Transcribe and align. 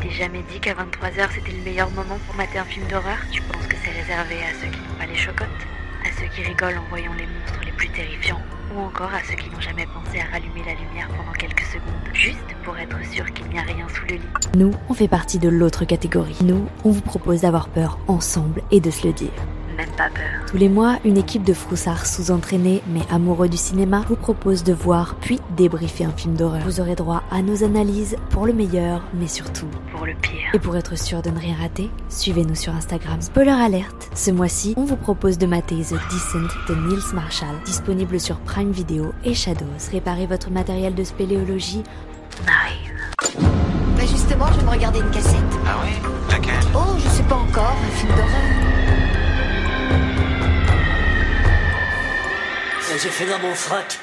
t'ai 0.00 0.10
jamais 0.10 0.42
dit 0.50 0.60
qu'à 0.60 0.72
23h 0.72 1.28
c'était 1.34 1.52
le 1.52 1.62
meilleur 1.62 1.90
moment 1.90 2.18
pour 2.26 2.34
mater 2.36 2.58
un 2.58 2.64
film 2.64 2.86
d'horreur? 2.88 3.18
Tu 3.30 3.40
penses 3.42 3.66
que 3.66 3.76
c'est 3.84 3.90
réservé 3.90 4.36
à 4.42 4.54
ceux 4.60 4.70
qui 4.70 4.78
n'ont 4.80 4.98
pas 4.98 5.06
les 5.06 5.16
chocottes? 5.16 5.48
À 6.04 6.10
ceux 6.18 6.26
qui 6.34 6.42
rigolent 6.42 6.78
en 6.78 6.88
voyant 6.88 7.12
les 7.14 7.26
monstres 7.26 7.60
les 7.64 7.72
plus 7.72 7.88
terrifiants? 7.90 8.40
Ou 8.74 8.80
encore 8.80 9.12
à 9.12 9.22
ceux 9.28 9.34
qui 9.34 9.50
n'ont 9.50 9.60
jamais 9.60 9.86
pensé 9.86 10.20
à 10.20 10.30
rallumer 10.32 10.62
la 10.64 10.74
lumière 10.74 11.08
pendant 11.16 11.32
quelques 11.32 11.64
secondes 11.64 11.90
Juste 12.14 12.38
pour 12.64 12.76
être 12.78 12.96
sûr 13.12 13.30
qu'il 13.32 13.46
n'y 13.48 13.58
a 13.58 13.62
rien 13.62 13.86
sous 13.88 14.06
le 14.06 14.16
lit? 14.16 14.28
Nous, 14.54 14.72
on 14.88 14.94
fait 14.94 15.08
partie 15.08 15.38
de 15.38 15.48
l'autre 15.48 15.84
catégorie. 15.84 16.36
Nous, 16.42 16.66
on 16.84 16.90
vous 16.90 17.02
propose 17.02 17.42
d'avoir 17.42 17.68
peur 17.68 17.98
ensemble 18.08 18.62
et 18.70 18.80
de 18.80 18.90
se 18.90 19.06
le 19.06 19.12
dire. 19.12 19.32
Même 19.80 19.96
pas 19.96 20.10
peur 20.10 20.44
Tous 20.46 20.58
les 20.58 20.68
mois, 20.68 20.98
une 21.06 21.16
équipe 21.16 21.42
de 21.42 21.54
froussards 21.54 22.04
sous-entraînés 22.04 22.82
mais 22.88 23.00
amoureux 23.10 23.48
du 23.48 23.56
cinéma 23.56 24.04
vous 24.08 24.16
propose 24.16 24.62
de 24.62 24.74
voir 24.74 25.14
puis 25.14 25.40
débriefer 25.56 26.04
un 26.04 26.12
film 26.12 26.34
d'horreur. 26.34 26.60
Vous 26.66 26.80
aurez 26.80 26.96
droit 26.96 27.22
à 27.30 27.40
nos 27.40 27.64
analyses 27.64 28.16
pour 28.28 28.44
le 28.46 28.52
meilleur, 28.52 29.02
mais 29.14 29.26
surtout. 29.26 29.68
Pour 29.90 30.04
le 30.04 30.12
pire 30.20 30.50
Et 30.52 30.58
pour 30.58 30.76
être 30.76 30.98
sûr 30.98 31.22
de 31.22 31.30
ne 31.30 31.38
rien 31.38 31.54
rater, 31.56 31.88
suivez-nous 32.10 32.56
sur 32.56 32.74
Instagram. 32.74 33.22
Spoiler 33.22 33.52
alerte, 33.52 34.10
ce 34.14 34.30
mois-ci, 34.30 34.74
on 34.76 34.84
vous 34.84 34.96
propose 34.96 35.38
de 35.38 35.46
mater 35.46 35.76
The 35.76 35.94
Descent 36.10 36.54
de 36.68 36.74
Niels 36.74 37.14
Marshall, 37.14 37.56
disponible 37.64 38.20
sur 38.20 38.36
Prime 38.40 38.72
Video 38.72 39.14
et 39.24 39.32
Shadows. 39.32 39.64
Préparez 39.88 40.26
votre 40.26 40.50
matériel 40.50 40.94
de 40.94 41.04
spéléologie 41.04 41.84
On 42.44 42.50
arrive 42.50 43.46
Bah 43.96 44.02
justement, 44.02 44.46
je 44.52 44.58
vais 44.58 44.66
me 44.66 44.70
regarder 44.70 45.00
une 45.00 45.10
cassette. 45.10 45.39
J'ai 52.98 53.08
fait 53.08 53.26
dans 53.26 53.38
mon 53.38 53.54
frac. 53.54 54.00